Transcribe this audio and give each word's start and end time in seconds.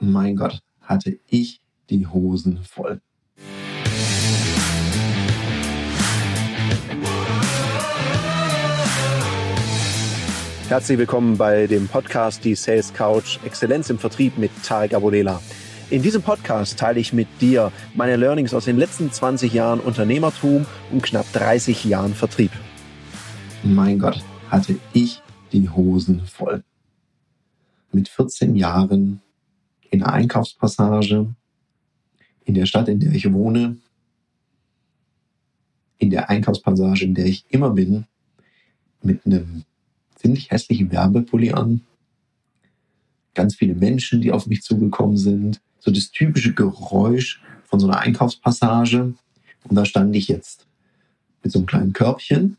Mein 0.00 0.34
Gott, 0.34 0.60
hatte 0.80 1.18
ich 1.28 1.60
die 1.88 2.06
Hosen 2.06 2.58
voll. 2.64 3.00
Herzlich 10.68 10.98
willkommen 10.98 11.38
bei 11.38 11.68
dem 11.68 11.86
Podcast 11.86 12.44
Die 12.44 12.56
Sales 12.56 12.92
Couch 12.92 13.38
Exzellenz 13.44 13.88
im 13.88 13.98
Vertrieb 13.98 14.36
mit 14.36 14.50
Tarek 14.64 14.94
Abodela. 14.94 15.40
In 15.90 16.02
diesem 16.02 16.22
Podcast 16.22 16.76
teile 16.76 16.98
ich 16.98 17.12
mit 17.12 17.28
dir 17.40 17.70
meine 17.94 18.16
Learnings 18.16 18.52
aus 18.52 18.64
den 18.64 18.78
letzten 18.78 19.12
20 19.12 19.52
Jahren 19.52 19.78
Unternehmertum 19.78 20.66
und 20.90 21.04
knapp 21.04 21.32
30 21.34 21.84
Jahren 21.84 22.14
Vertrieb. 22.14 22.50
Mein 23.62 24.00
Gott, 24.00 24.24
hatte 24.50 24.76
ich 24.92 25.22
die 25.52 25.68
Hosen 25.68 26.22
voll. 26.26 26.64
Mit 27.92 28.08
14 28.08 28.56
Jahren 28.56 29.20
in 29.94 30.00
der 30.00 30.12
Einkaufspassage, 30.12 31.34
in 32.44 32.54
der 32.54 32.66
Stadt, 32.66 32.88
in 32.88 32.98
der 32.98 33.12
ich 33.12 33.32
wohne, 33.32 33.76
in 35.98 36.10
der 36.10 36.28
Einkaufspassage, 36.28 37.04
in 37.04 37.14
der 37.14 37.26
ich 37.26 37.44
immer 37.48 37.70
bin, 37.70 38.06
mit 39.02 39.24
einem 39.24 39.62
ziemlich 40.16 40.50
hässlichen 40.50 40.90
Werbepulli 40.90 41.52
an, 41.52 41.82
ganz 43.34 43.54
viele 43.54 43.74
Menschen, 43.74 44.20
die 44.20 44.32
auf 44.32 44.48
mich 44.48 44.62
zugekommen 44.62 45.16
sind, 45.16 45.60
so 45.78 45.92
das 45.92 46.10
typische 46.10 46.54
Geräusch 46.54 47.40
von 47.64 47.78
so 47.78 47.86
einer 47.86 47.98
Einkaufspassage. 47.98 49.14
Und 49.68 49.76
da 49.76 49.84
stand 49.84 50.14
ich 50.16 50.26
jetzt 50.26 50.66
mit 51.42 51.52
so 51.52 51.60
einem 51.60 51.66
kleinen 51.66 51.92
Körbchen 51.92 52.56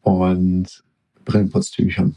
und 0.00 0.84
Brillenputztüchern. 1.26 2.16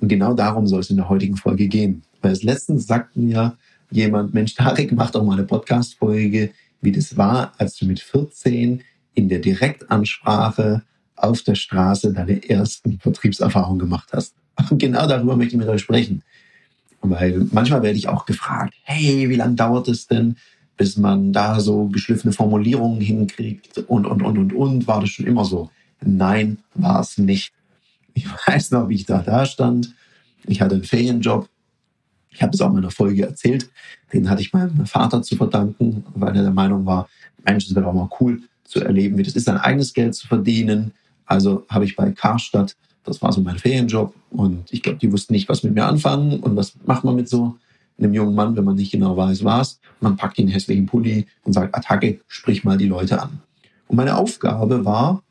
Und 0.00 0.08
genau 0.08 0.34
darum 0.34 0.68
soll 0.68 0.80
es 0.80 0.90
in 0.90 0.96
der 0.96 1.08
heutigen 1.08 1.36
Folge 1.36 1.66
gehen. 1.66 2.04
Weil 2.22 2.36
letztens 2.42 2.86
sagte 2.86 3.20
mir 3.20 3.56
jemand, 3.90 4.34
Mensch, 4.34 4.54
Tarek, 4.54 4.92
mach 4.92 5.10
doch 5.10 5.24
mal 5.24 5.34
eine 5.34 5.44
Podcast-Folge, 5.44 6.50
wie 6.80 6.92
das 6.92 7.16
war, 7.16 7.52
als 7.58 7.76
du 7.76 7.86
mit 7.86 8.00
14 8.00 8.82
in 9.14 9.28
der 9.28 9.40
Direktansprache 9.40 10.82
auf 11.16 11.42
der 11.42 11.54
Straße 11.54 12.12
deine 12.12 12.48
ersten 12.48 12.98
Vertriebserfahrungen 13.00 13.78
gemacht 13.78 14.10
hast. 14.12 14.34
Und 14.70 14.78
genau 14.78 15.06
darüber 15.06 15.36
möchte 15.36 15.54
ich 15.54 15.58
mit 15.58 15.68
euch 15.68 15.82
sprechen. 15.82 16.22
Weil 17.00 17.46
manchmal 17.52 17.82
werde 17.82 17.98
ich 17.98 18.08
auch 18.08 18.26
gefragt, 18.26 18.74
hey, 18.82 19.28
wie 19.28 19.36
lange 19.36 19.54
dauert 19.54 19.88
es 19.88 20.06
denn, 20.06 20.36
bis 20.76 20.96
man 20.96 21.32
da 21.32 21.60
so 21.60 21.86
geschliffene 21.86 22.32
Formulierungen 22.32 23.00
hinkriegt 23.00 23.78
und, 23.78 24.06
und, 24.06 24.22
und, 24.22 24.38
und, 24.38 24.52
und. 24.52 24.86
War 24.86 25.00
das 25.00 25.10
schon 25.10 25.26
immer 25.26 25.44
so? 25.44 25.70
Nein, 26.00 26.58
war 26.74 27.00
es 27.00 27.18
nicht. 27.18 27.52
Ich 28.14 28.26
weiß 28.46 28.72
noch, 28.72 28.88
wie 28.88 28.96
ich 28.96 29.06
da 29.06 29.18
da 29.18 29.46
stand. 29.46 29.94
Ich 30.46 30.60
hatte 30.60 30.76
einen 30.76 30.84
Ferienjob. 30.84 31.48
Ich 32.30 32.42
habe 32.42 32.52
es 32.52 32.60
auch 32.60 32.70
in 32.70 32.78
einer 32.78 32.90
Folge 32.90 33.24
erzählt. 33.24 33.68
Den 34.12 34.28
hatte 34.28 34.42
ich 34.42 34.52
meinem 34.52 34.86
Vater 34.86 35.22
zu 35.22 35.36
verdanken, 35.36 36.04
weil 36.14 36.36
er 36.36 36.42
der 36.42 36.52
Meinung 36.52 36.86
war, 36.86 37.08
Mensch, 37.44 37.66
es 37.66 37.74
wäre 37.74 37.86
auch 37.86 37.94
mal 37.94 38.08
cool 38.20 38.42
zu 38.64 38.80
erleben, 38.80 39.16
wie 39.16 39.22
das 39.22 39.34
ist, 39.34 39.44
sein 39.44 39.56
eigenes 39.56 39.94
Geld 39.94 40.14
zu 40.14 40.26
verdienen. 40.26 40.92
Also 41.26 41.64
habe 41.68 41.84
ich 41.84 41.96
bei 41.96 42.10
Karstadt, 42.12 42.76
das 43.04 43.22
war 43.22 43.32
so 43.32 43.40
mein 43.40 43.58
Ferienjob. 43.58 44.14
Und 44.30 44.72
ich 44.72 44.82
glaube, 44.82 44.98
die 44.98 45.10
wussten 45.10 45.32
nicht, 45.32 45.48
was 45.48 45.62
mit 45.62 45.74
mir 45.74 45.86
anfangen 45.86 46.40
und 46.40 46.56
was 46.56 46.74
macht 46.84 47.04
man 47.04 47.16
mit 47.16 47.28
so 47.28 47.56
einem 47.98 48.14
jungen 48.14 48.34
Mann, 48.34 48.56
wenn 48.56 48.64
man 48.64 48.76
nicht 48.76 48.92
genau 48.92 49.16
weiß, 49.16 49.44
was. 49.44 49.80
Man 50.00 50.16
packt 50.16 50.38
den 50.38 50.48
hässlichen 50.48 50.86
Pulli 50.86 51.26
und 51.44 51.52
sagt, 51.52 51.74
Attacke, 51.74 52.20
sprich 52.28 52.64
mal 52.64 52.78
die 52.78 52.86
Leute 52.86 53.20
an. 53.20 53.40
Und 53.88 53.96
meine 53.96 54.16
Aufgabe 54.16 54.84
war, 54.84 55.22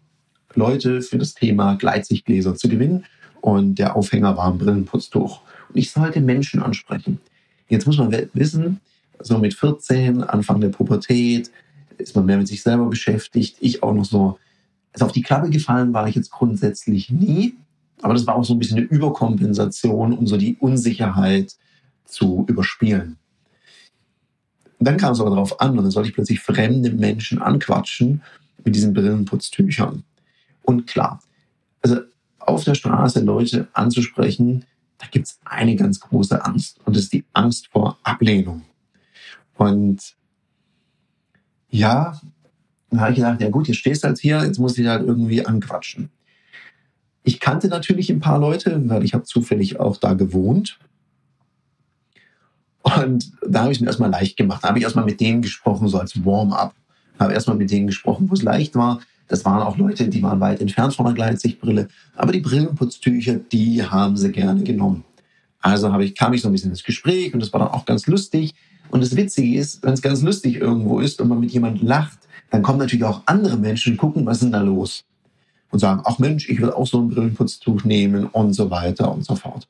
Leute 0.56 1.02
für 1.02 1.18
das 1.18 1.36
Thema 1.36 1.76
Gleitsichtgläser 1.76 2.56
zu 2.56 2.68
gewinnen. 2.68 3.06
Und 3.42 3.76
der 3.76 3.96
Aufhänger 3.96 4.36
war 4.36 4.52
ein 4.52 4.58
Brillenputztuch. 4.58 5.42
Und 5.70 5.78
ich 5.78 5.92
sollte 5.92 6.22
Menschen 6.22 6.62
ansprechen. 6.62 7.20
Jetzt 7.70 7.86
muss 7.86 7.98
man 7.98 8.12
wissen, 8.34 8.80
so 9.20 9.38
mit 9.40 9.54
14, 9.54 10.24
Anfang 10.24 10.62
der 10.62 10.70
Pubertät, 10.70 11.52
ist 11.98 12.16
man 12.16 12.26
mehr 12.26 12.38
mit 12.38 12.48
sich 12.48 12.62
selber 12.62 12.86
beschäftigt. 12.86 13.58
Ich 13.60 13.84
auch 13.84 13.94
noch 13.94 14.06
so. 14.06 14.38
Also 14.94 15.06
auf 15.06 15.12
die 15.12 15.22
Klappe 15.22 15.50
gefallen 15.50 15.94
war 15.94 16.08
ich 16.08 16.16
jetzt 16.16 16.32
grundsätzlich 16.32 17.10
nie. 17.10 17.56
Aber 18.02 18.14
das 18.14 18.28
war 18.28 18.36
auch 18.36 18.46
so 18.46 18.54
ein 18.54 18.60
bisschen 18.60 18.78
eine 18.78 18.88
Überkompensation, 18.88 20.14
um 20.14 20.28
so 20.28 20.38
die 20.38 20.56
Unsicherheit 20.60 21.56
zu 22.06 22.46
überspielen. 22.48 23.18
Und 24.80 24.88
dann 24.88 24.98
kam 24.98 25.14
es 25.14 25.20
aber 25.20 25.32
darauf 25.32 25.60
an 25.60 25.72
und 25.72 25.84
dann 25.84 25.92
sollte 25.92 26.10
ich 26.10 26.16
plötzlich 26.16 26.40
fremde 26.40 26.92
Menschen 26.92 27.42
anquatschen 27.42 28.22
mit 28.64 28.76
diesen 28.76 28.94
Brillenputztüchern. 28.94 30.04
Und 30.62 30.86
klar, 30.86 31.22
also 31.82 32.02
auf 32.40 32.64
der 32.64 32.76
Straße 32.76 33.22
Leute 33.22 33.68
anzusprechen, 33.74 34.66
da 34.98 35.08
gibt 35.08 35.28
es 35.28 35.40
eine 35.46 35.76
ganz 35.76 36.00
große 36.00 36.44
Angst. 36.44 36.80
Und 36.86 36.96
das 36.96 37.04
ist 37.04 37.14
die 37.14 37.26
Angst 37.34 37.68
vor 37.68 37.98
Ablehnung. 38.04 38.64
Und 39.56 40.16
ja, 41.70 42.20
da 42.90 43.00
habe 43.00 43.12
ich 43.12 43.18
gedacht, 43.18 43.42
ja 43.42 43.50
gut, 43.50 43.68
jetzt 43.68 43.78
stehst 43.78 44.04
du 44.04 44.08
halt 44.08 44.20
hier, 44.20 44.44
jetzt 44.44 44.60
muss 44.60 44.78
ich 44.78 44.88
halt 44.88 45.06
irgendwie 45.06 45.46
anquatschen. 45.46 46.10
Ich 47.24 47.40
kannte 47.40 47.68
natürlich 47.68 48.10
ein 48.10 48.22
paar 48.22 48.40
Leute, 48.40 48.82
weil 48.90 49.04
ich 49.04 49.14
habe 49.14 49.26
zufällig 49.26 49.80
auch 49.80 49.98
da 49.98 50.14
gewohnt. 50.14 50.80
Und 52.82 53.34
da 53.46 53.64
habe 53.64 53.74
ich 53.74 53.82
mir 53.82 53.88
erstmal 53.88 54.10
leicht 54.10 54.38
gemacht. 54.38 54.64
Da 54.64 54.70
habe 54.70 54.80
ich 54.80 54.86
erstmal 54.86 55.04
mit 55.04 55.20
denen 55.20 55.42
gesprochen, 55.42 55.90
so 55.90 56.00
als 56.00 56.24
Warm-up. 56.24 56.74
Habe 57.20 57.34
erstmal 57.34 57.58
mit 57.58 57.70
denen 57.70 57.88
gesprochen, 57.88 58.30
wo 58.30 58.34
es 58.34 58.44
leicht 58.44 58.76
war. 58.76 59.02
Das 59.28 59.44
waren 59.44 59.62
auch 59.62 59.78
Leute, 59.78 60.08
die 60.08 60.24
waren 60.24 60.40
weit 60.40 60.62
entfernt 60.62 60.96
von 60.96 61.06
einer 61.06 61.16
Gleitsichtbrille. 61.16 61.88
Aber 62.16 62.32
die 62.32 62.40
Brillenputztücher, 62.40 63.36
die 63.36 63.84
haben 63.84 64.16
sie 64.16 64.32
gerne 64.32 64.64
genommen. 64.64 65.04
Also 65.60 65.92
habe 65.92 66.06
ich, 66.06 66.16
kam 66.16 66.34
ich 66.34 66.42
so 66.42 66.50
ein 66.50 66.54
bisschen 66.54 66.72
ins 66.72 66.84
Gespräch 66.84 67.34
und 67.34 67.42
das 67.42 67.52
war 67.52 67.60
dann 67.60 67.70
auch 67.70 67.86
ganz 67.86 68.08
lustig. 68.08 68.54
Und 68.90 69.04
das 69.04 69.16
Witzige 69.16 69.58
ist, 69.58 69.84
wenn 69.84 69.94
es 69.94 70.02
ganz 70.02 70.22
lustig 70.22 70.56
irgendwo 70.56 71.00
ist 71.00 71.20
und 71.20 71.28
man 71.28 71.40
mit 71.40 71.52
jemandem 71.52 71.88
lacht, 71.88 72.20
dann 72.52 72.64
kommen 72.64 72.80
natürlich 72.80 73.04
auch 73.04 73.24
andere 73.26 73.58
Menschen 73.58 73.94
und 73.94 73.98
gucken, 73.98 74.26
was 74.26 74.38
ist 74.38 74.44
denn 74.44 74.52
da 74.54 74.62
los? 74.62 75.04
Und 75.70 75.80
sagen, 75.80 76.02
ach 76.06 76.20
Mensch, 76.20 76.48
ich 76.48 76.62
will 76.62 76.72
auch 76.72 76.88
so 76.88 77.02
ein 77.02 77.10
Brillenputztuch 77.10 77.84
nehmen 77.84 78.28
und 78.28 78.54
so 78.54 78.70
weiter 78.70 79.12
und 79.12 79.26
so 79.26 79.36
fort. 79.36 79.68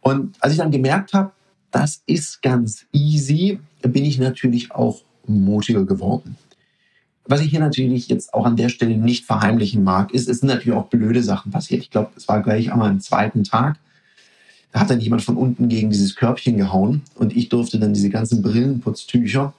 Und 0.00 0.36
als 0.40 0.54
ich 0.54 0.58
dann 0.58 0.72
gemerkt 0.72 1.12
habe, 1.12 1.30
das 1.70 2.02
ist 2.06 2.42
ganz 2.42 2.86
easy, 2.92 3.60
bin 3.82 4.04
ich 4.04 4.18
natürlich 4.18 4.72
auch 4.72 5.02
mutiger 5.26 5.84
geworden. 5.84 6.36
Was 7.30 7.42
ich 7.42 7.50
hier 7.50 7.60
natürlich 7.60 8.08
jetzt 8.08 8.34
auch 8.34 8.44
an 8.44 8.56
der 8.56 8.68
Stelle 8.68 8.96
nicht 8.96 9.24
verheimlichen 9.24 9.84
mag, 9.84 10.12
ist, 10.12 10.28
es 10.28 10.40
sind 10.40 10.48
natürlich 10.48 10.76
auch 10.76 10.88
blöde 10.88 11.22
Sachen 11.22 11.52
passiert. 11.52 11.80
Ich 11.80 11.90
glaube, 11.90 12.10
es 12.16 12.26
war 12.26 12.42
gleich 12.42 12.72
einmal 12.72 12.90
am 12.90 12.98
zweiten 12.98 13.44
Tag. 13.44 13.78
Da 14.72 14.80
hat 14.80 14.90
dann 14.90 14.98
jemand 14.98 15.22
von 15.22 15.36
unten 15.36 15.68
gegen 15.68 15.90
dieses 15.90 16.16
Körbchen 16.16 16.56
gehauen 16.56 17.02
und 17.14 17.36
ich 17.36 17.48
durfte 17.48 17.78
dann 17.78 17.94
diese 17.94 18.10
ganzen 18.10 18.42
Brillenputztücher 18.42 19.54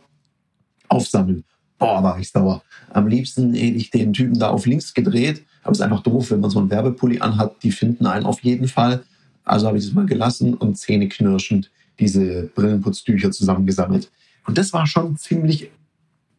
aufsammeln. 0.90 1.46
Boah, 1.80 2.04
war 2.04 2.20
ich 2.20 2.30
sauer. 2.30 2.62
Am 2.90 3.08
liebsten 3.08 3.54
hätte 3.54 3.78
ich 3.78 3.90
den 3.90 4.12
Typen 4.12 4.38
da 4.38 4.50
auf 4.50 4.66
links 4.66 4.94
gedreht. 4.94 5.46
Aber 5.64 5.72
es 5.72 5.78
ist 5.78 5.84
einfach 5.86 6.04
doof, 6.04 6.31
wenn 6.31 6.42
man 6.42 6.50
so 6.50 6.60
einen 6.60 6.70
Werbepulli 6.70 7.22
anhat. 7.22 7.64
Die 7.64 7.72
finden 7.72 8.06
einen 8.06 8.26
auf 8.26 8.42
jeden 8.42 8.68
Fall. 8.68 9.04
Also 9.46 9.68
habe 9.68 9.78
ich 9.78 9.86
es 9.86 9.94
mal 9.94 10.06
gelassen 10.06 10.56
und 10.56 10.78
zähneknirschend 10.78 11.72
diese 12.02 12.52
Brillenputztücher 12.54 13.31
zusammengesammelt. 13.31 14.12
Und 14.46 14.58
das 14.58 14.74
war 14.74 14.88
schon 14.88 15.16
ziemlich 15.16 15.72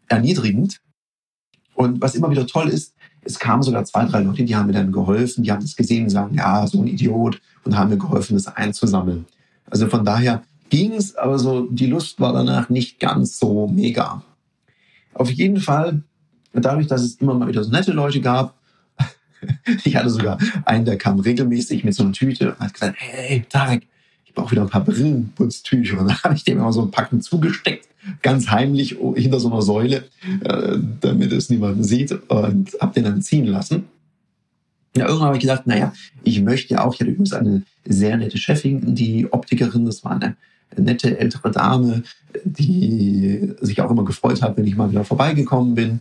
erniedrigend, 0.09 0.83
und 1.75 2.01
was 2.01 2.15
immer 2.15 2.31
wieder 2.31 2.47
toll 2.47 2.69
ist, 2.69 2.95
es 3.25 3.39
kamen 3.39 3.63
sogar 3.63 3.85
zwei, 3.85 4.05
drei 4.05 4.21
Leute, 4.21 4.45
die 4.45 4.57
haben 4.57 4.67
mir 4.67 4.73
dann 4.73 4.93
geholfen, 4.93 5.45
die 5.45 5.53
haben 5.53 5.63
das 5.63 5.77
gesehen 5.77 6.05
und 6.05 6.11
sagen, 6.11 6.35
ja, 6.35 6.67
so 6.67 6.81
ein 6.81 6.89
Idiot 6.89 7.41
und 7.65 7.77
haben 7.77 7.91
mir 7.91 7.99
geholfen, 7.99 8.35
das 8.35 8.49
einzusammeln. 8.49 9.27
Also 9.71 9.87
von 9.87 10.05
daher 10.05 10.43
ging 10.71 10.93
es, 10.93 11.15
aber 11.17 11.39
so 11.39 11.67
die 11.71 11.87
Lust 11.87 12.19
war 12.21 12.33
danach 12.33 12.69
nicht 12.69 12.99
ganz 12.99 13.39
so 13.39 13.69
mega. 13.69 14.23
Auf 15.15 15.31
jeden 15.31 15.61
Fall, 15.61 16.03
dadurch, 16.53 16.89
dass 16.89 17.03
es 17.03 17.17
immer 17.17 17.35
mal 17.35 17.49
wieder 17.49 17.63
so 17.63 17.71
nette 17.71 17.93
Leute 17.93 18.21
gab, 18.21 18.55
ich 19.85 19.97
hatte 19.97 20.11
sogar 20.11 20.39
einen, 20.65 20.85
der 20.85 20.99
kam 20.99 21.21
regelmäßig 21.21 21.85
mit 21.85 21.95
so 21.95 22.03
einer 22.03 22.13
Tüte 22.13 22.53
und 22.53 22.61
hat 22.61 22.75
gesagt, 22.75 22.97
hey, 22.99 23.45
Tarek, 23.49 23.87
ich 24.25 24.35
brauche 24.35 24.51
wieder 24.53 24.63
ein 24.63 24.69
paar 24.69 24.85
Brillenputztücher. 24.85 26.01
Und 26.01 26.09
dann 26.09 26.23
habe 26.23 26.35
ich 26.35 26.45
dem 26.45 26.59
immer 26.59 26.73
so 26.73 26.83
ein 26.83 26.91
Packen 26.91 27.21
zugesteckt 27.21 27.92
ganz 28.23 28.51
heimlich 28.51 28.97
hinter 29.15 29.41
so 29.41 29.51
einer 29.51 29.63
Säule, 29.63 30.05
äh, 30.45 30.79
damit 31.01 31.33
es 31.33 31.51
niemand 31.51 31.85
sieht 31.85 32.13
und 32.29 32.77
habe 32.81 32.95
den 32.95 33.05
dann 33.05 33.23
ziehen 33.23 33.47
lassen. 33.47 33.85
Ja, 34.97 35.07
irgendwann 35.07 35.29
habe 35.29 35.37
ich 35.37 35.43
gedacht, 35.43 35.67
naja, 35.67 35.93
ich 36.23 36.43
möchte 36.43 36.75
ja 36.75 36.85
auch, 36.85 36.95
ich 36.95 37.01
hatte 37.01 37.11
übrigens 37.11 37.33
eine 37.33 37.63
sehr 37.85 38.17
nette 38.17 38.37
Chefin, 38.37 38.95
die 38.95 39.33
Optikerin, 39.33 39.87
das 39.87 40.05
war 40.05 40.13
eine 40.13 40.37
nette 40.77 41.19
ältere 41.19 41.51
Dame, 41.51 42.03
die 42.45 43.55
sich 43.61 43.81
auch 43.81 43.91
immer 43.91 44.05
gefreut 44.05 44.43
hat, 44.43 44.57
wenn 44.57 44.67
ich 44.67 44.77
mal 44.77 44.91
wieder 44.91 45.05
vorbeigekommen 45.05 45.75
bin. 45.75 46.01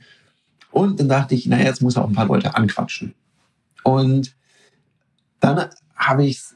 Und 0.72 1.00
dann 1.00 1.10
dachte 1.10 1.36
ich, 1.36 1.46
naja, 1.46 1.66
jetzt 1.66 1.82
muss 1.82 1.98
auch 1.98 2.08
ein 2.08 2.16
paar 2.16 2.28
Leute 2.28 2.56
anquatschen. 2.56 3.14
Und 3.84 4.34
dann 5.40 5.70
habe 5.96 6.26
ich 6.26 6.38
es 6.38 6.56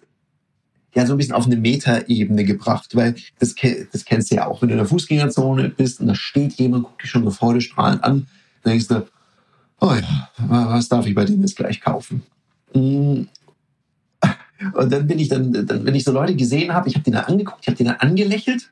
ja 0.96 1.06
so 1.06 1.14
ein 1.14 1.18
bisschen 1.18 1.36
auf 1.36 1.46
eine 1.46 1.58
Metaebene 1.58 2.46
gebracht, 2.46 2.96
weil 2.96 3.16
das, 3.40 3.56
das 3.92 4.06
kennst 4.06 4.32
du 4.32 4.36
ja 4.36 4.48
auch, 4.48 4.62
wenn 4.62 4.70
du 4.70 4.74
in 4.74 4.80
der 4.80 4.88
Fußgängerzone 4.88 5.70
bist 5.70 6.00
und 6.00 6.08
da 6.08 6.16
steht 6.16 6.54
jemand, 6.54 6.86
guckt 6.86 7.04
dich 7.04 7.10
schon 7.10 7.24
so 7.24 7.32
freudestrahlend 7.32 8.04
an, 8.04 8.28
dann 8.64 8.72
denkst 8.72 8.88
du, 8.88 9.06
oh 9.82 9.94
ja, 9.94 10.30
was 10.38 10.88
darf 10.90 11.06
ich 11.06 11.14
bei 11.14 11.26
dem 11.26 11.42
jetzt 11.42 11.58
gleich 11.58 11.82
kaufen? 11.82 12.24
Hm, 12.74 13.28
Und 14.74 14.92
dann 14.92 15.06
bin 15.06 15.20
ich 15.20 15.28
dann, 15.28 15.52
dann 15.52 15.86
wenn 15.86 15.96
ich 15.96 16.06
so 16.06 16.12
Leute 16.12 16.36
gesehen 16.36 16.74
habe, 16.74 16.88
ich 16.88 16.96
habe 16.96 17.04
die 17.04 17.12
dann 17.12 17.26
angeguckt, 17.26 17.60
ich 17.62 17.68
habe 17.68 17.78
die 17.78 17.84
dann 17.84 17.98
angelächelt. 17.98 18.72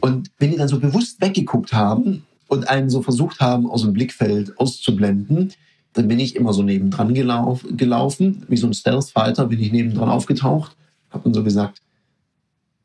Und 0.00 0.30
wenn 0.38 0.50
die 0.50 0.56
dann 0.56 0.68
so 0.68 0.80
bewusst 0.80 1.20
weggeguckt 1.20 1.72
haben 1.72 2.26
und 2.48 2.68
einen 2.68 2.90
so 2.90 3.02
versucht 3.02 3.40
haben, 3.40 3.68
aus 3.68 3.82
dem 3.82 3.92
Blickfeld 3.92 4.58
auszublenden, 4.58 5.52
dann 5.92 6.08
bin 6.08 6.20
ich 6.20 6.36
immer 6.36 6.52
so 6.52 6.62
nebendran 6.62 7.14
gelauf, 7.14 7.66
gelaufen, 7.70 8.44
wie 8.48 8.56
so 8.56 8.66
ein 8.66 8.74
Stealth-Fighter, 8.74 9.46
bin 9.46 9.60
ich 9.60 9.72
nebendran 9.72 10.08
aufgetaucht, 10.08 10.76
habe 11.10 11.24
dann 11.24 11.34
so 11.34 11.42
gesagt, 11.42 11.80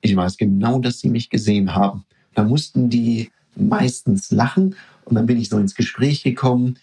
ich 0.02 0.16
weiß 0.16 0.38
genau, 0.38 0.80
dass 0.80 1.00
sie 1.00 1.10
mich 1.10 1.30
gesehen 1.30 1.76
haben. 1.76 2.06
Da 2.36 2.44
mussten 2.44 2.90
die 2.90 3.32
meistens 3.56 4.32
lachen 4.32 4.76
und 5.06 5.16
dann 5.16 5.26
bin 5.26 5.40
ich 5.40 5.50
so 5.50 5.58
ins 5.58 5.76
Gespräch 5.76 6.24
gekommen. 6.24 6.78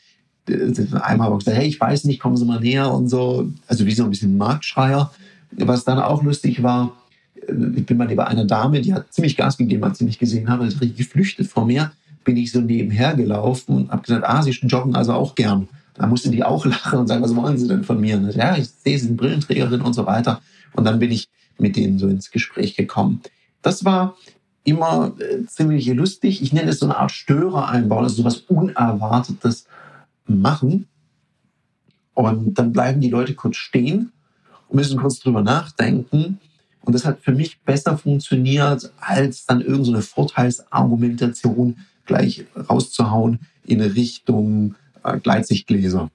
Einmal 0.49 1.29
habe 1.29 1.37
ich 1.39 1.45
gesagt, 1.45 1.59
hey, 1.59 1.69
ich 1.69 1.81
weiß 1.81 2.05
nicht, 2.05 2.21
kommen 2.21 2.37
Sie 2.37 2.45
mal 2.45 2.61
näher 2.61 2.93
und 2.93 3.09
so. 3.09 3.49
Also 3.67 3.87
wie 3.87 3.93
so 3.93 4.05
ein 4.05 4.11
bisschen 4.11 4.37
Marktschreier. 4.37 5.13
Was 5.53 5.85
dann 5.85 5.99
auch 5.99 6.23
lustig 6.23 6.63
war, 6.63 6.97
ich 7.37 7.87
bin 7.87 7.97
mal 7.97 8.09
bei 8.15 8.27
einer 8.27 8.45
Dame, 8.45 8.81
die 8.81 8.95
hat 8.95 9.13
ziemlich 9.13 9.37
Gas 9.37 9.57
gegeben, 9.57 9.85
als 9.85 9.99
sie 9.99 10.05
mich 10.05 10.19
gesehen 10.19 10.49
hat, 10.49 10.63
ist 10.63 10.81
richtig 10.81 10.97
geflüchtet 10.97 11.49
vor 11.49 11.67
mir. 11.67 11.93
Bin 12.25 12.37
ich 12.37 12.53
so 12.53 12.61
nebenher 12.61 13.15
gelaufen 13.15 13.77
und 13.77 13.91
habe 13.91 14.03
gesagt, 14.03 14.25
ah, 14.25 14.43
Sie 14.43 14.51
joggen 14.51 14.95
also 14.95 15.13
auch 15.13 15.35
gern. 15.35 15.69
Da 15.95 16.07
musste 16.07 16.31
die 16.31 16.45
auch 16.45 16.65
lachen 16.67 17.01
und 17.01 17.07
sagen, 17.07 17.23
was 17.23 17.37
wollen 17.37 17.59
Sie 17.59 17.69
denn 17.69 17.85
von 17.85 18.01
mir? 18.01 18.17
Und 18.17 18.35
ja, 18.35 18.57
ich 18.57 18.69
sehe, 18.69 18.99
Sie 18.99 19.07
sind 19.07 19.17
Brillenträgerin 19.17 19.83
und 19.83 19.95
so 19.95 20.07
weiter. 20.07 20.41
Und 20.73 20.85
dann 20.85 20.99
bin 20.99 21.11
ich 21.11 21.29
mit 21.59 21.77
denen 21.77 21.99
so 21.99 22.09
ins 22.09 22.31
Gespräch 22.31 22.77
gekommen. 22.77 23.21
Das 23.61 23.85
war 23.85 24.17
immer 24.65 25.15
äh, 25.19 25.45
ziemlich 25.47 25.87
lustig. 25.89 26.43
Ich 26.43 26.53
nenne 26.53 26.71
es 26.71 26.79
so 26.79 26.87
eine 26.87 26.97
Art 26.97 27.13
Störer 27.13 27.69
einbauen, 27.69 28.05
also 28.05 28.17
sowas 28.17 28.39
Unerwartetes 28.49 29.67
machen. 30.27 30.89
Und 32.15 32.59
dann 32.59 32.73
bleiben 32.73 33.01
die 33.01 33.11
Leute 33.11 33.35
kurz 33.35 33.57
stehen 33.57 34.13
und 34.69 34.77
müssen 34.77 35.01
kurz 35.01 35.21
drüber 35.21 35.43
nachdenken. 35.43 36.39
Und 36.83 36.95
das 36.95 37.05
hat 37.05 37.21
für 37.21 37.33
mich 37.33 37.61
besser 37.63 37.97
funktioniert, 37.97 38.93
als 38.99 39.47
dann 39.47 39.61
irgendeine 39.61 40.03
so 40.03 40.09
Vorteilsargumentation 40.09 41.79
gleich 42.07 42.45
rauszuhauen 42.57 43.41
in 43.65 43.81
Richtung 43.81 44.75
Gleitsichtgläser. 45.23 46.11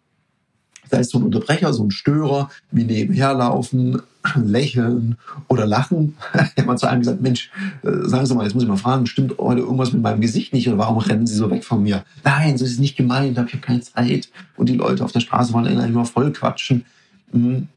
Da 0.90 0.98
ist 0.98 1.12
so 1.12 1.20
ein 1.20 1.24
Unterbrecher, 1.24 1.74
so 1.74 1.84
ein 1.84 1.92
Störer, 1.92 2.50
wie 2.72 2.84
nebenherlaufen, 2.84 4.02
lächeln 4.36 5.18
oder 5.48 5.66
lachen. 5.66 6.16
Habe 6.34 6.64
mal 6.66 6.78
zu 6.78 6.88
einem 6.88 7.02
gesagt, 7.02 7.22
Mensch, 7.22 7.52
äh, 7.84 8.08
sagen 8.08 8.26
Sie 8.26 8.36
mal, 8.36 8.44
jetzt 8.44 8.54
muss 8.54 8.64
ich 8.64 8.70
mal 8.70 8.78
fragen, 8.78 9.06
stimmt 9.06 9.38
heute 9.38 9.62
irgendwas 9.62 9.94
mit 9.94 10.02
meinem 10.02 10.22
Gesicht 10.22 10.54
nicht 10.54 10.68
oder 10.68 10.78
warum 10.78 10.98
rennen 10.98 11.28
Sie 11.28 11.36
so 11.36 11.50
weg 11.50 11.64
von 11.64 11.84
mir? 11.84 12.04
Nein, 12.24 12.58
so 12.58 12.66
ist 12.66 12.74
es 12.74 12.80
nicht 12.80 12.96
gemeint, 12.96 13.34
ich 13.34 13.38
habe 13.38 13.58
keine 13.58 13.82
Zeit. 13.82 14.30
Und 14.56 14.70
die 14.70 14.76
Leute 14.76 15.04
auf 15.04 15.12
der 15.12 15.20
Straße 15.20 15.54
wollen 15.54 15.80
immer 15.80 16.06
voll 16.06 16.32
quatschen. 16.32 16.86
Mhm. 17.32 17.68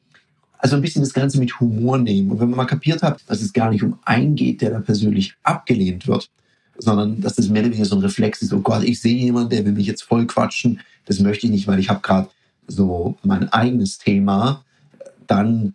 Also 0.59 0.77
ein 0.77 0.83
bisschen 0.83 1.03
das 1.03 1.15
Ganze 1.15 1.39
mit 1.39 1.59
Humor 1.59 1.97
nehmen. 1.97 2.31
Und 2.31 2.41
wenn 2.41 2.51
man 2.51 2.59
mal 2.59 2.65
kapiert 2.67 3.03
hat, 3.03 3.23
dass 3.27 3.41
es 3.41 3.53
gar 3.53 3.71
nicht 3.71 3.83
um 3.83 3.99
einen 4.05 4.37
geht, 4.37 4.61
der 4.61 4.71
da 4.71 4.81
persönlich 4.81 5.35
abgelehnt 5.43 6.07
wird, 6.07 6.29
sondern 6.81 7.21
dass 7.21 7.35
das 7.35 7.49
mehr 7.49 7.63
oder 7.63 7.71
weniger 7.71 7.85
so 7.85 7.97
ein 7.97 8.03
Reflex 8.03 8.43
ist, 8.43 8.53
oh 8.53 8.61
Gott, 8.61 8.83
ich 8.85 9.01
sehe 9.01 9.17
jemanden, 9.17 9.51
der 9.51 9.65
will 9.65 9.73
mich 9.73 9.87
jetzt 9.87 10.03
voll 10.03 10.27
quatschen, 10.27 10.81
das 11.07 11.21
möchte 11.21 11.47
ich 11.47 11.53
nicht, 11.53 11.67
weil 11.67 11.79
ich 11.79 11.89
habe 11.89 12.01
gerade 12.01 12.29
so 12.67 13.17
mein 13.23 13.49
eigenes 13.53 13.99
Thema, 13.99 14.65
dann, 15.27 15.75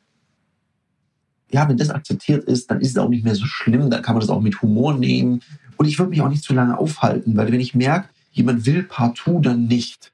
ja, 1.51 1.67
wenn 1.69 1.77
das 1.77 1.89
akzeptiert 1.89 2.45
ist, 2.45 2.69
dann 2.71 2.81
ist 2.81 2.91
es 2.91 2.97
auch 2.97 3.09
nicht 3.09 3.23
mehr 3.23 3.35
so 3.35 3.45
schlimm, 3.45 3.89
dann 3.89 4.01
kann 4.01 4.15
man 4.15 4.21
das 4.21 4.29
auch 4.29 4.41
mit 4.41 4.61
Humor 4.61 4.93
nehmen. 4.95 5.41
Und 5.77 5.87
ich 5.87 5.99
würde 5.99 6.09
mich 6.09 6.21
auch 6.21 6.29
nicht 6.29 6.43
zu 6.43 6.53
lange 6.53 6.77
aufhalten, 6.77 7.35
weil 7.37 7.51
wenn 7.51 7.59
ich 7.59 7.75
merke, 7.75 8.09
jemand 8.31 8.65
will 8.65 8.83
partout 8.83 9.39
dann 9.41 9.67
nicht, 9.67 10.11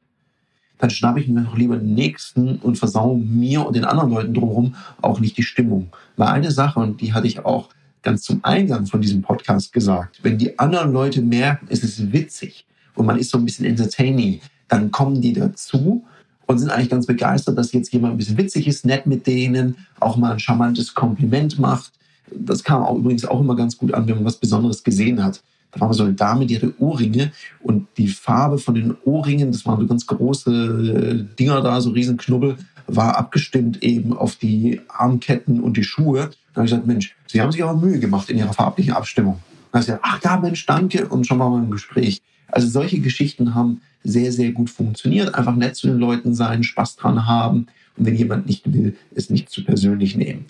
dann 0.78 0.90
schnappe 0.90 1.20
ich 1.20 1.28
mir 1.28 1.42
doch 1.42 1.56
lieber 1.56 1.78
den 1.78 1.94
nächsten 1.94 2.58
und 2.58 2.78
versau 2.78 3.16
mir 3.16 3.66
und 3.66 3.76
den 3.76 3.86
anderen 3.86 4.10
Leuten 4.10 4.34
drumherum 4.34 4.76
auch 5.02 5.20
nicht 5.20 5.38
die 5.38 5.44
Stimmung. 5.44 5.92
Weil 6.18 6.30
eine 6.30 6.52
Sache, 6.52 6.80
und 6.80 7.02
die 7.02 7.14
hatte 7.14 7.28
ich 7.28 7.46
auch 7.46 7.70
ganz 8.04 8.24
zum 8.24 8.44
Eingang 8.44 8.86
von 8.86 9.02
diesem 9.02 9.22
Podcast 9.22 9.74
gesagt, 9.74 10.20
wenn 10.24 10.38
die 10.38 10.58
anderen 10.58 10.92
Leute 10.92 11.22
merken, 11.22 11.68
es 11.70 11.84
ist 11.84 12.12
witzig 12.12 12.66
und 12.96 13.06
man 13.06 13.18
ist 13.18 13.30
so 13.30 13.38
ein 13.38 13.46
bisschen 13.46 13.66
entertaining, 13.66 14.42
dann 14.68 14.92
kommen 14.92 15.22
die 15.22 15.34
dazu 15.34 16.04
und 16.46 16.60
sind 16.60 16.70
eigentlich 16.70 16.90
ganz 16.90 17.06
begeistert, 17.06 17.58
dass 17.58 17.72
jetzt 17.72 17.94
jemand 17.94 18.14
ein 18.14 18.18
bisschen 18.18 18.38
witzig 18.38 18.68
ist, 18.68 18.86
nett 18.86 19.06
mit 19.06 19.28
denen, 19.28 19.76
auch 20.00 20.18
mal 20.18 20.34
ein 20.34 20.40
charmantes 20.40 20.94
Kompliment 20.94 21.60
macht. 21.60 21.94
Das 22.34 22.64
kam 22.64 22.84
auch 22.84 22.98
übrigens 22.98 23.26
auch 23.26 23.40
immer 23.40 23.56
ganz 23.56 23.78
gut 23.78 23.94
an, 23.94 24.08
wenn 24.08 24.16
man 24.16 24.26
was 24.26 24.38
Besonderes 24.38 24.84
gesehen 24.84 25.24
hat. 25.24 25.42
Da 25.72 25.80
war 25.80 25.94
so 25.94 26.04
eine 26.04 26.14
Dame, 26.14 26.46
die 26.46 26.56
hatte 26.58 26.74
Ohrringe 26.80 27.32
und 27.62 27.88
die 27.98 28.08
Farbe 28.08 28.58
von 28.58 28.76
den 28.76 28.96
Ohrringen, 29.06 29.52
das 29.52 29.66
waren 29.66 29.80
so 29.80 29.88
ganz 29.88 30.06
große 30.06 30.52
äh, 30.52 31.36
Dinger 31.38 31.62
da, 31.62 31.80
so 31.80 31.92
riesen 31.92 32.18
Knubbel, 32.18 32.58
war 32.88 33.18
abgestimmt 33.18 33.82
eben 33.82 34.16
auf 34.16 34.36
die 34.36 34.82
Armketten 34.90 35.62
und 35.62 35.78
die 35.78 35.84
Schuhe. 35.84 36.32
Da 36.54 36.58
habe 36.58 36.66
ich 36.66 36.72
gesagt, 36.72 36.88
Mensch, 36.88 37.16
Sie 37.28 37.42
haben 37.42 37.52
sich 37.52 37.64
aber 37.64 37.80
Mühe 37.80 38.00
gemacht 38.00 38.30
in 38.30 38.38
Ihrer 38.38 38.54
farblichen 38.54 38.94
Abstimmung. 38.94 39.40
Da 39.72 39.80
habe 39.80 39.82
ich 39.82 39.86
gesagt, 39.88 40.04
ach 40.06 40.22
ja, 40.24 40.38
Mensch, 40.38 40.66
danke 40.66 41.08
und 41.08 41.26
schon 41.26 41.38
mal 41.38 41.58
im 41.58 41.72
Gespräch. 41.72 42.22
Also 42.48 42.68
solche 42.68 43.00
Geschichten 43.00 43.56
haben 43.56 43.82
sehr, 44.04 44.32
sehr 44.32 44.52
gut 44.52 44.70
funktioniert. 44.70 45.36
Einfach 45.36 45.56
nett 45.56 45.76
zu 45.76 45.88
den 45.88 45.98
Leuten 45.98 46.34
sein, 46.34 46.64
Spaß 46.64 46.98
dran 46.98 47.26
haben 47.28 47.68
und 47.98 48.06
wenn 48.06 48.16
jemand 48.16 48.48
nicht 48.48 48.72
will, 48.74 48.98
es 49.16 49.30
nicht 49.30 49.50
zu 49.50 49.64
persönlich 49.64 50.16
nehmen. 50.16 50.46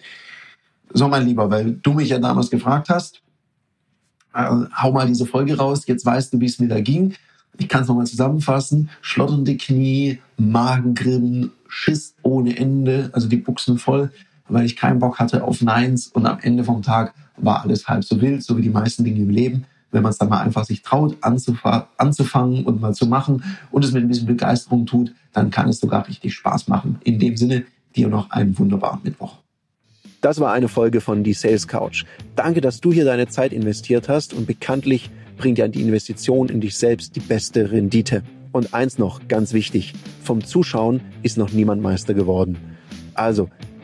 So, 0.93 1.07
mein 1.07 1.25
Lieber, 1.25 1.49
weil 1.49 1.73
du 1.73 1.93
mich 1.93 2.09
ja 2.09 2.19
damals 2.19 2.49
gefragt 2.49 2.89
hast, 2.89 3.21
äh, 4.33 4.49
hau 4.81 4.91
mal 4.91 5.07
diese 5.07 5.25
Folge 5.25 5.57
raus, 5.57 5.83
jetzt 5.85 6.05
weißt 6.05 6.33
du, 6.33 6.39
wie 6.39 6.45
es 6.45 6.59
mir 6.59 6.67
da 6.67 6.81
ging. 6.81 7.13
Ich 7.57 7.67
kann 7.67 7.83
es 7.83 7.87
nochmal 7.87 8.07
zusammenfassen. 8.07 8.89
Schlotternde 9.01 9.57
Knie, 9.57 10.19
Magengrimmen, 10.37 11.51
Schiss 11.67 12.15
ohne 12.23 12.57
Ende, 12.57 13.09
also 13.13 13.27
die 13.27 13.37
Buchsen 13.37 13.77
voll, 13.77 14.11
weil 14.51 14.65
ich 14.65 14.75
keinen 14.75 14.99
Bock 14.99 15.19
hatte 15.19 15.43
auf 15.43 15.61
Neins 15.61 16.07
und 16.07 16.25
am 16.25 16.39
Ende 16.41 16.63
vom 16.63 16.81
Tag 16.81 17.13
war 17.37 17.63
alles 17.63 17.87
halb 17.87 18.03
so 18.03 18.21
wild, 18.21 18.43
so 18.43 18.57
wie 18.57 18.61
die 18.61 18.69
meisten 18.69 19.03
Dinge 19.03 19.19
im 19.19 19.29
Leben 19.29 19.65
wenn 19.91 20.03
man 20.03 20.11
es 20.11 20.17
dann 20.17 20.29
mal 20.29 20.41
einfach 20.41 20.65
sich 20.65 20.81
traut, 20.81 21.17
anzufangen 21.21 22.65
und 22.65 22.81
mal 22.81 22.93
zu 22.93 23.05
machen 23.05 23.43
und 23.71 23.83
es 23.83 23.91
mit 23.91 24.03
ein 24.03 24.07
bisschen 24.07 24.27
Begeisterung 24.27 24.85
tut, 24.85 25.13
dann 25.33 25.51
kann 25.51 25.69
es 25.69 25.79
sogar 25.79 26.07
richtig 26.07 26.33
Spaß 26.33 26.67
machen. 26.67 26.99
In 27.03 27.19
dem 27.19 27.37
Sinne, 27.37 27.65
dir 27.95 28.07
noch 28.07 28.31
einen 28.31 28.57
wunderbaren 28.57 29.01
Mittwoch. 29.03 29.37
Das 30.21 30.39
war 30.39 30.53
eine 30.53 30.67
Folge 30.67 31.01
von 31.01 31.23
Die 31.23 31.33
Sales 31.33 31.67
Couch. 31.67 32.05
Danke, 32.35 32.61
dass 32.61 32.79
du 32.79 32.93
hier 32.93 33.05
deine 33.05 33.27
Zeit 33.27 33.53
investiert 33.53 34.07
hast 34.07 34.33
und 34.33 34.45
bekanntlich 34.45 35.09
bringt 35.37 35.57
ja 35.57 35.67
die 35.67 35.81
Investition 35.81 36.47
in 36.47 36.61
dich 36.61 36.77
selbst 36.77 37.15
die 37.15 37.19
beste 37.19 37.71
Rendite. 37.71 38.23
Und 38.51 38.73
eins 38.73 38.97
noch, 38.97 39.27
ganz 39.27 39.53
wichtig, 39.53 39.93
vom 40.23 40.43
Zuschauen 40.43 41.01
ist 41.23 41.37
noch 41.37 41.51
niemand 41.51 41.81
Meister 41.81 42.13
geworden. 42.13 42.57
Also, 43.13 43.49